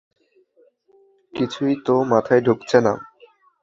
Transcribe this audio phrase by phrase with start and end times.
[1.33, 2.93] কিছুই তো মাথায় ঢুকছে না।